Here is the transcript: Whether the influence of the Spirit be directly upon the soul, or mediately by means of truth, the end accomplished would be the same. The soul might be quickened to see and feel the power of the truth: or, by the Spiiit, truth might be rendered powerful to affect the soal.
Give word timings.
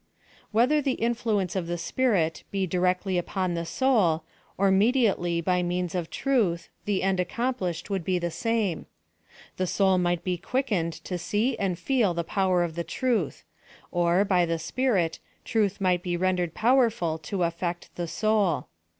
Whether 0.51 0.81
the 0.81 0.93
influence 0.95 1.55
of 1.55 1.67
the 1.67 1.77
Spirit 1.77 2.43
be 2.49 2.65
directly 2.65 3.19
upon 3.19 3.53
the 3.53 3.67
soul, 3.67 4.23
or 4.57 4.71
mediately 4.71 5.41
by 5.41 5.61
means 5.61 5.93
of 5.93 6.09
truth, 6.09 6.69
the 6.85 7.03
end 7.03 7.19
accomplished 7.19 7.91
would 7.91 8.03
be 8.03 8.17
the 8.17 8.31
same. 8.31 8.87
The 9.57 9.67
soul 9.67 9.99
might 9.99 10.23
be 10.23 10.39
quickened 10.39 10.93
to 11.03 11.19
see 11.19 11.55
and 11.59 11.77
feel 11.77 12.15
the 12.15 12.23
power 12.23 12.63
of 12.63 12.73
the 12.73 12.83
truth: 12.83 13.43
or, 13.91 14.25
by 14.25 14.43
the 14.47 14.57
Spiiit, 14.57 15.19
truth 15.45 15.79
might 15.79 16.01
be 16.01 16.17
rendered 16.17 16.55
powerful 16.55 17.19
to 17.19 17.43
affect 17.43 17.93
the 17.93 18.07
soal. 18.07 18.69